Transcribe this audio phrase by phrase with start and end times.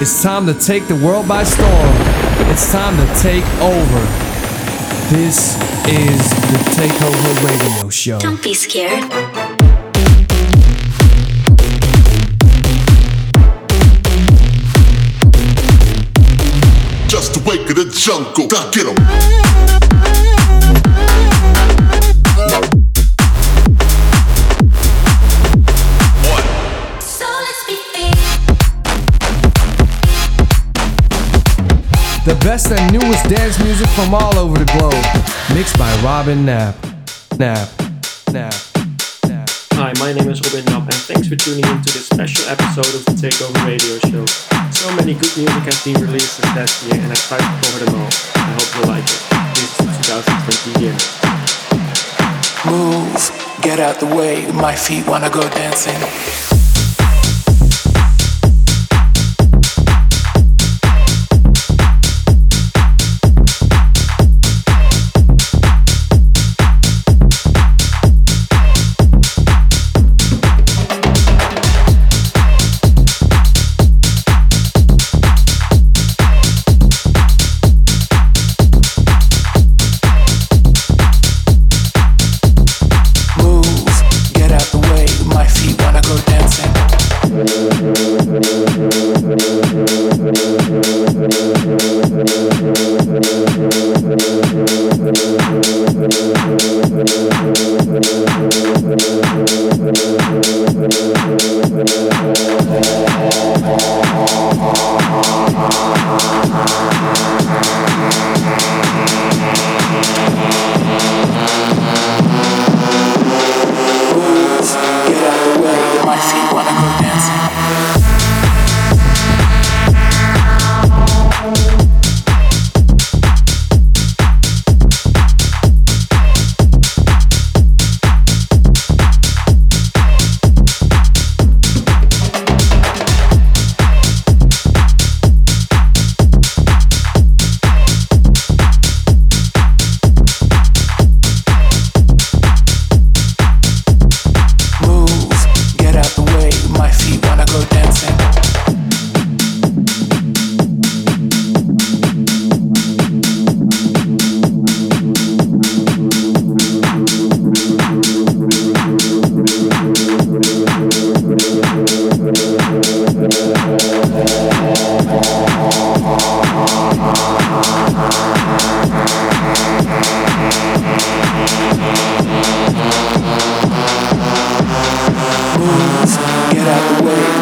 [0.00, 1.92] It's time to take the world by storm.
[2.52, 4.00] It's time to take over.
[5.10, 5.56] This
[5.88, 8.20] is the Takeover Radio Show.
[8.20, 9.02] Don't be scared.
[17.08, 18.46] Just the wake of the jungle.
[18.52, 19.37] Now get 'em.
[32.28, 34.92] The best and newest dance music from all over the globe.
[35.56, 36.76] Mixed by Robin Knapp.
[37.38, 37.72] Knapp.
[38.28, 38.52] Knapp.
[39.24, 39.48] Knapp.
[39.80, 42.92] Hi, my name is Robin Knapp, and thanks for tuning in to this special episode
[42.92, 44.26] of the Takeover Radio Show.
[44.76, 47.88] So many good music has been released this past year, and I tried to cover
[47.88, 48.12] them all.
[48.12, 49.20] I hope you like it.
[49.56, 49.96] This is the
[50.68, 50.96] 2020 year.
[52.68, 53.08] Move,
[53.64, 56.57] get out the way, my feet wanna go dancing.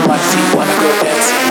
[0.09, 1.46] My feet wanna go dancing.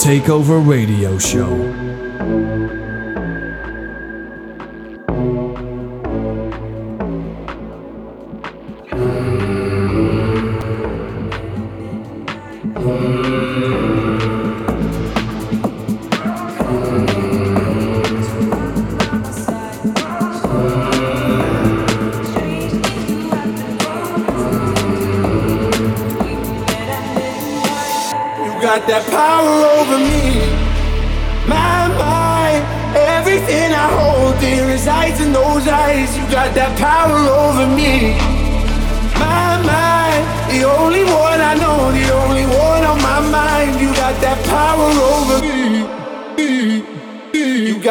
[0.00, 1.89] Takeover Radio Show.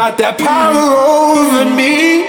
[0.10, 2.29] Got that power over me.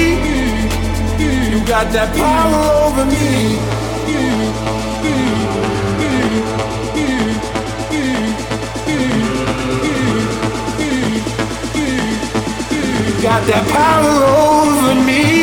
[1.65, 3.57] got that power over me.
[13.07, 15.40] You got that power over me.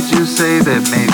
[0.00, 1.07] Did you say that made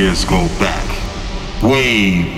[0.00, 0.88] years go back.
[1.62, 2.34] Way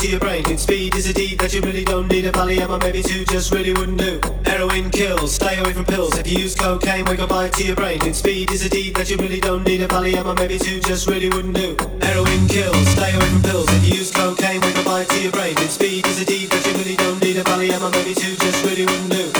[0.00, 0.44] to your brain.
[0.46, 2.24] And speed is a deed that you really don't need.
[2.26, 4.20] A Valium or maybe two just really wouldn't do.
[4.44, 6.16] Heroin kills, stay away from pills.
[6.18, 8.00] If you use cocaine, wake up bite to your brain.
[8.02, 9.82] And speed is a deed that you really don't need.
[9.82, 11.76] A Valium or maybe two just really wouldn't do.
[12.00, 13.68] Heroin kills, stay away from pills.
[13.70, 15.54] If you use cocaine, wake up bite to your brain.
[15.58, 17.36] And speed is a deed that you really don't need.
[17.36, 19.37] A Valium or maybe two just really wouldn't do.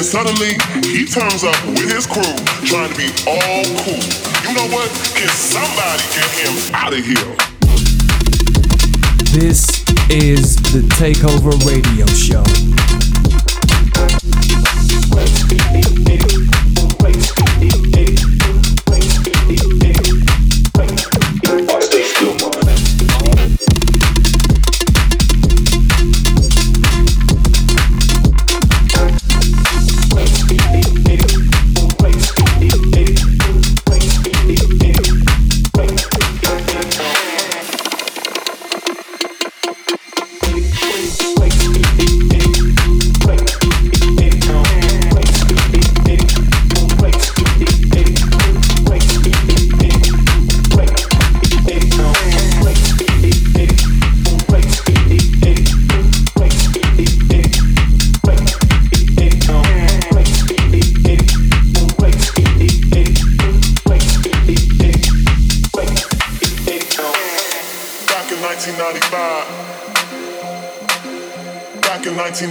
[0.00, 0.52] Then suddenly,
[0.88, 2.22] he turns up with his crew,
[2.64, 4.00] trying to be all cool.
[4.48, 4.88] You know what?
[5.14, 7.36] Can somebody get him out of here?
[9.38, 12.44] This is the Takeover Radio Show.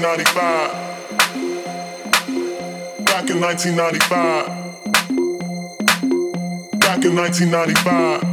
[0.10, 3.06] 1995.
[3.06, 4.48] Back in 1995.
[6.80, 8.24] Back in 1995.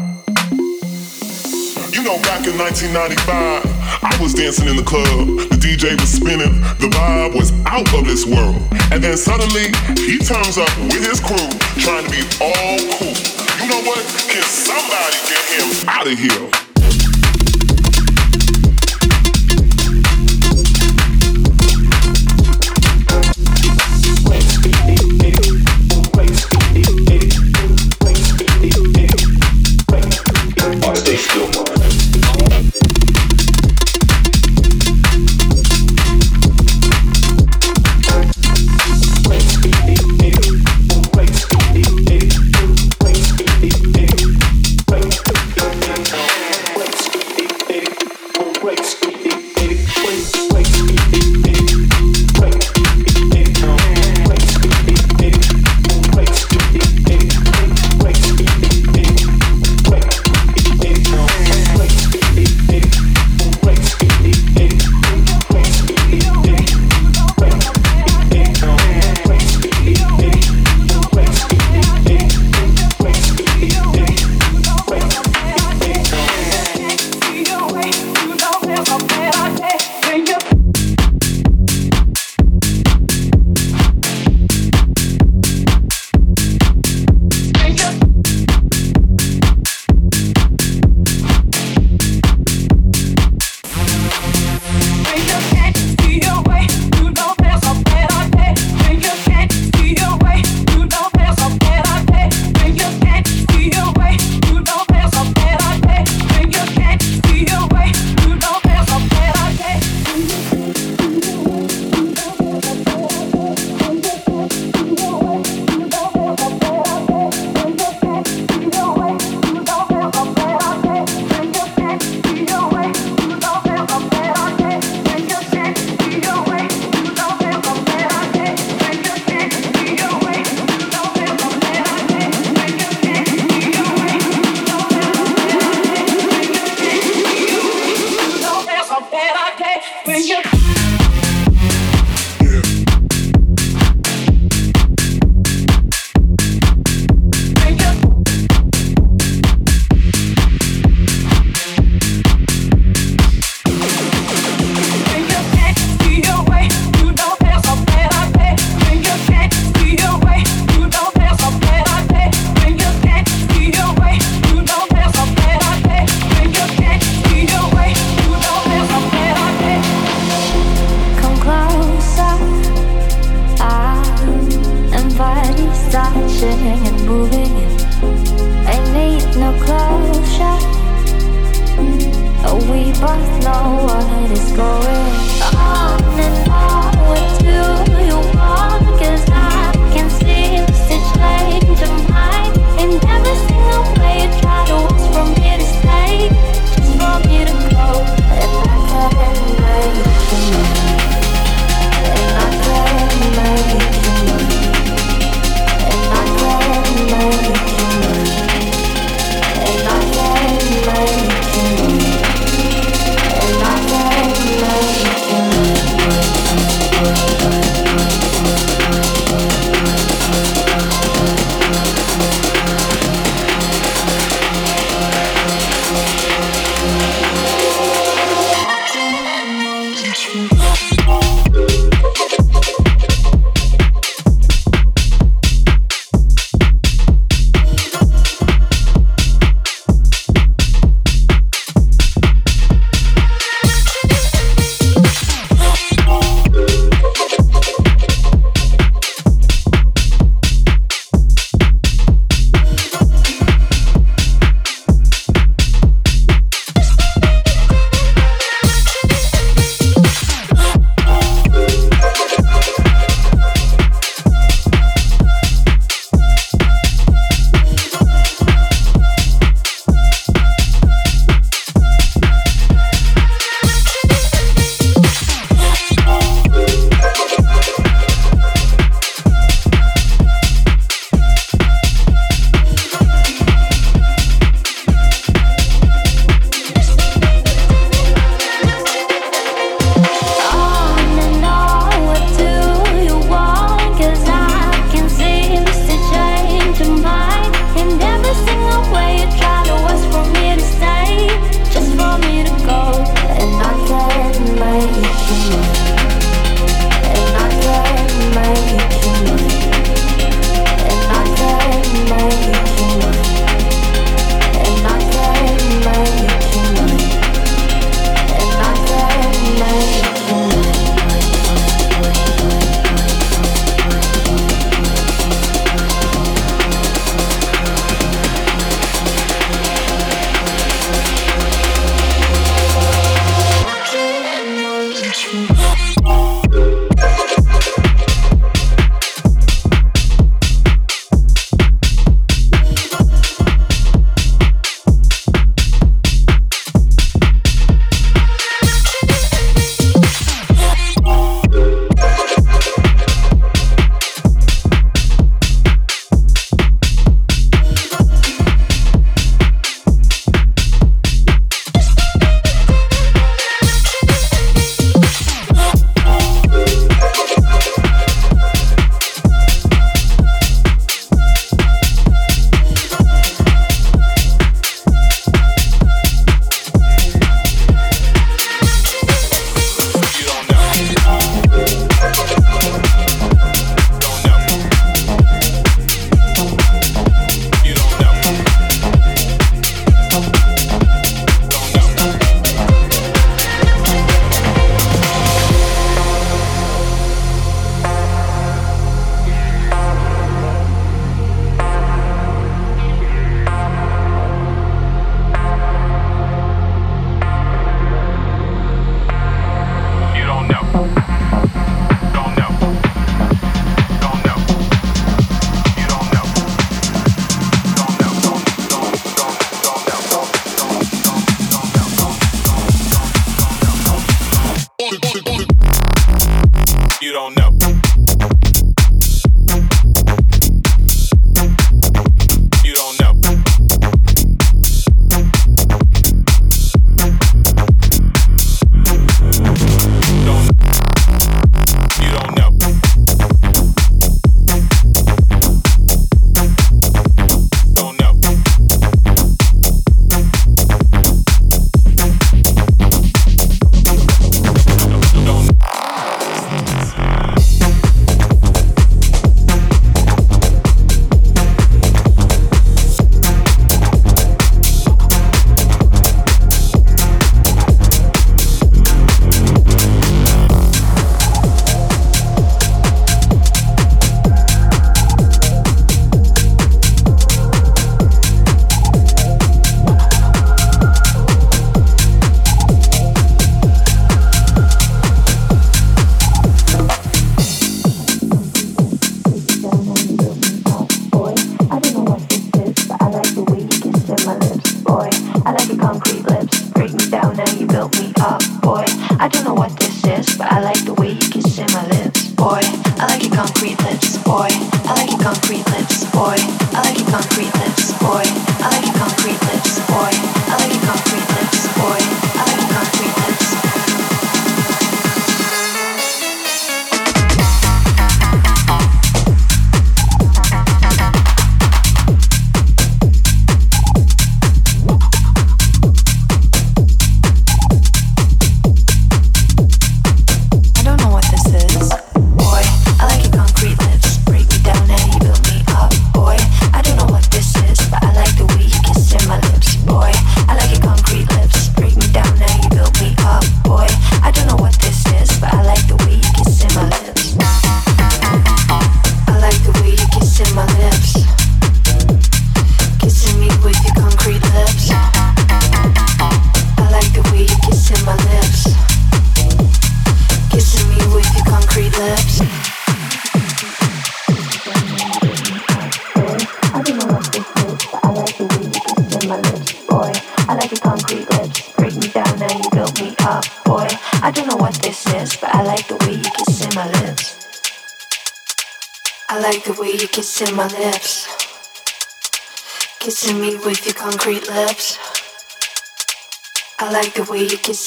[1.92, 3.68] You know, back in 1995,
[4.02, 5.28] I was dancing in the club.
[5.52, 6.62] The DJ was spinning.
[6.80, 8.56] The vibe was out of this world.
[8.90, 9.68] And then suddenly,
[10.00, 13.12] he turns up with his crew, trying to be all cool.
[13.60, 14.00] You know what?
[14.32, 16.65] Can somebody get him out of here?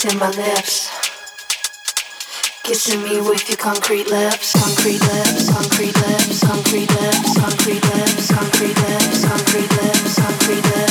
[0.02, 0.90] kissing my lips.
[2.64, 8.78] Kissing me with your concrete lips, concrete lips, concrete lips, concrete lips, concrete lips, concrete
[8.78, 10.89] lips, concrete lips, concrete lips.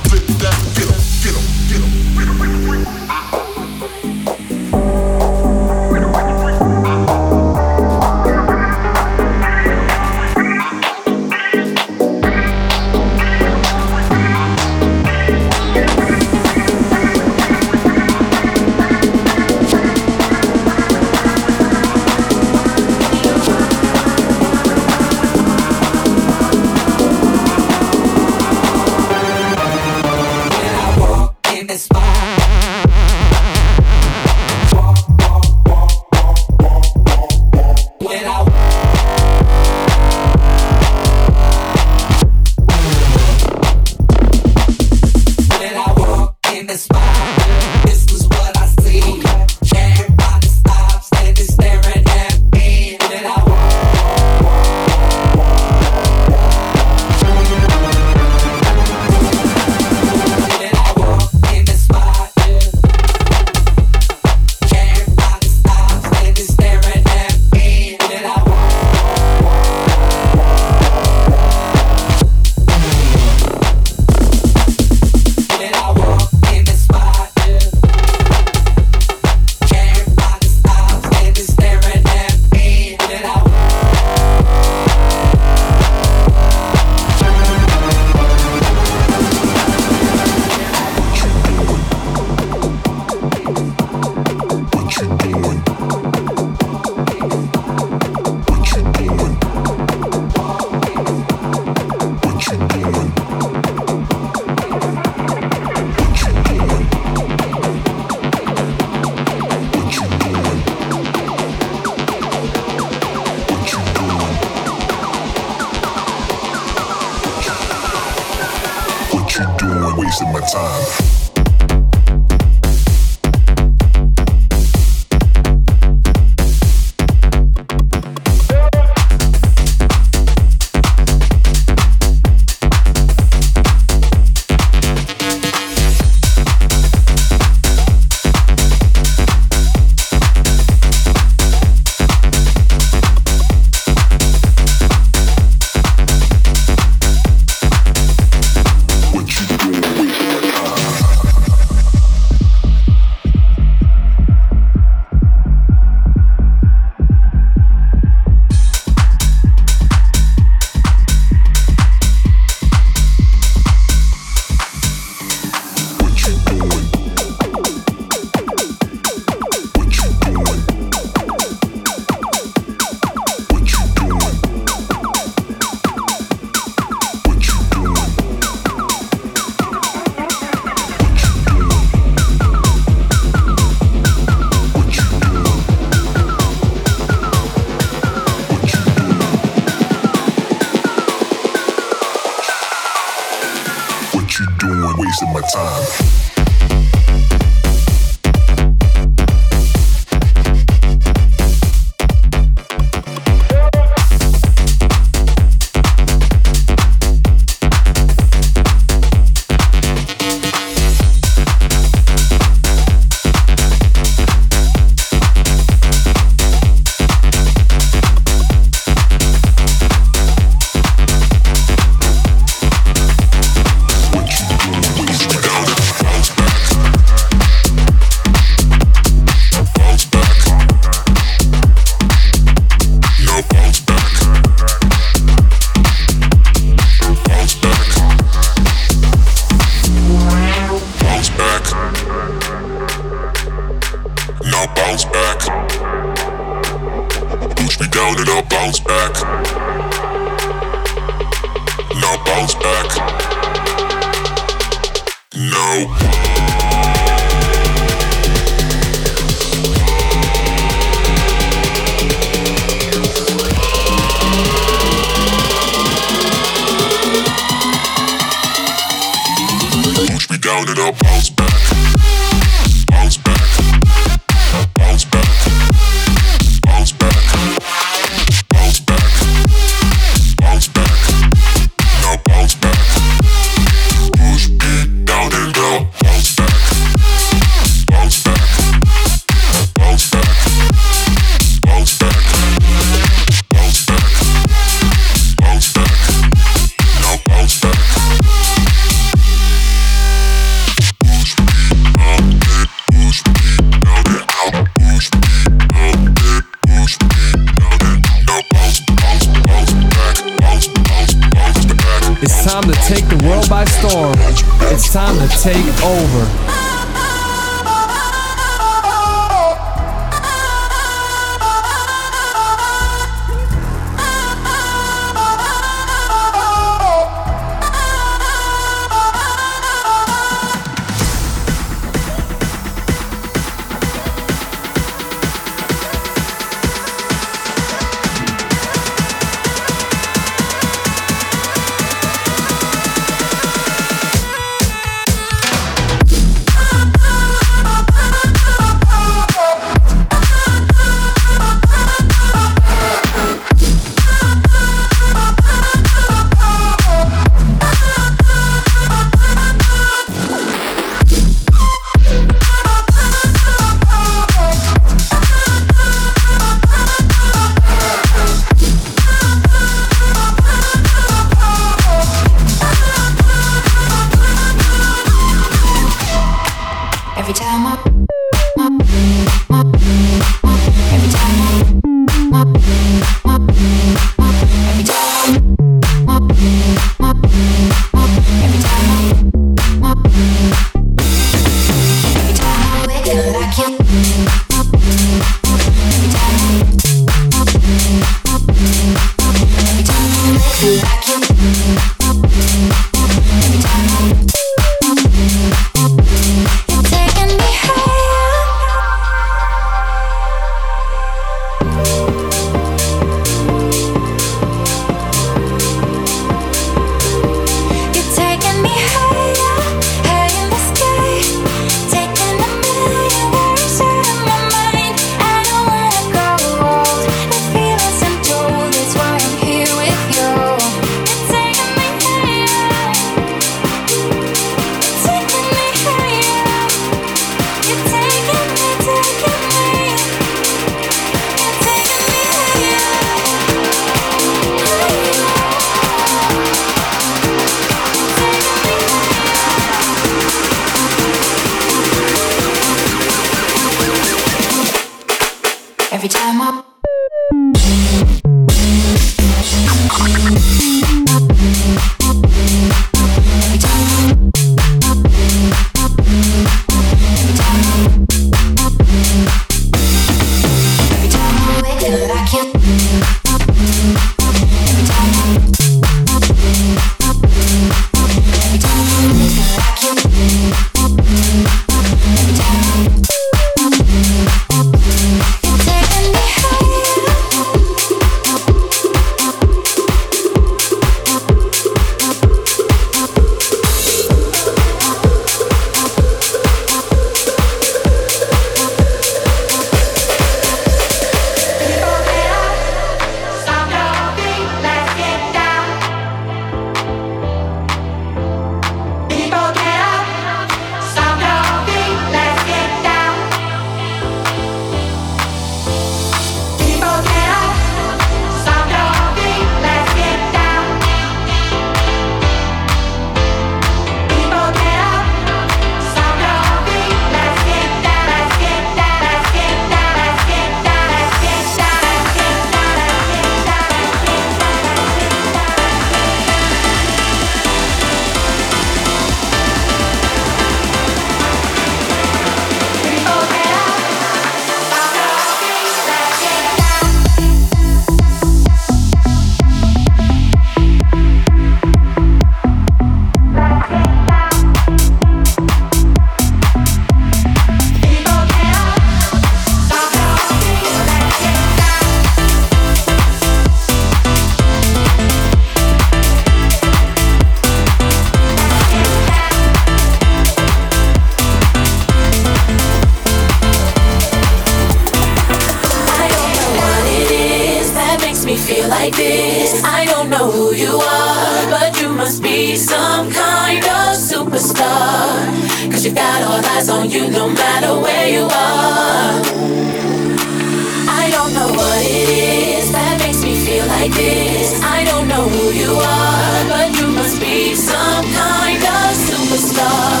[595.70, 600.00] you but you must be some kind of superstar.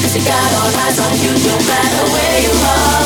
[0.00, 3.01] Cause you got all eyes on you no matter where you are.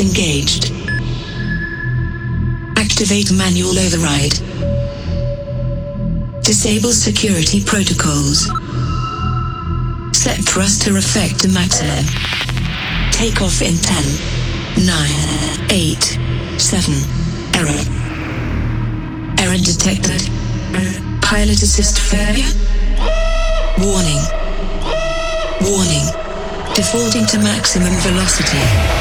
[0.00, 0.72] Sequence engaged.
[2.76, 4.32] Activate manual override.
[6.42, 8.48] Disable security protocols.
[10.12, 12.04] Set thruster effect to maximum.
[13.12, 16.18] Take off in 10, 9, 8,
[16.58, 16.94] 7.
[17.54, 17.84] Error.
[19.38, 20.22] Error detected.
[21.22, 22.52] Pilot assist failure.
[23.78, 24.22] Warning.
[25.62, 26.06] Warning.
[26.74, 28.99] Defaulting to maximum velocity.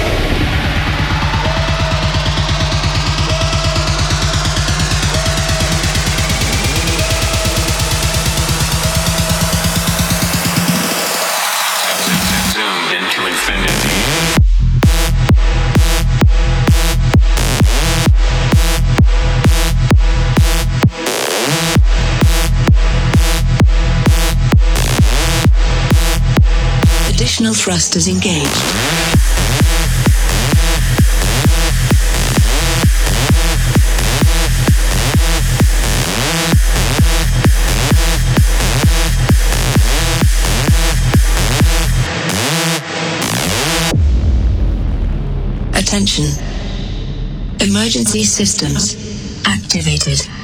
[27.69, 28.49] Thrusters engaged.
[45.75, 46.25] Attention.
[47.59, 48.95] Emergency systems
[49.45, 50.38] activated.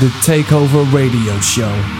[0.00, 1.97] The Takeover Radio Show.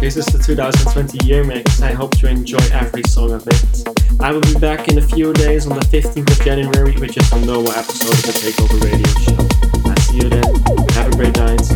[0.00, 1.80] This is the 2020 year mix.
[1.80, 3.88] I hope you enjoy every song of it.
[4.20, 7.32] I will be back in a few days on the 15th of January with just
[7.32, 9.90] a normal episode of the Takeover Radio Show.
[9.90, 10.44] I see you then.
[10.94, 11.75] Have a great night.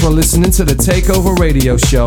[0.00, 2.04] For listening to the Takeover Radio Show.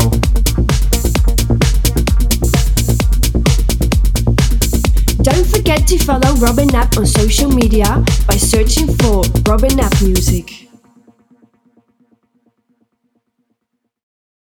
[5.22, 10.51] Don't forget to follow Robin Knapp on social media by searching for Robin Knapp Music.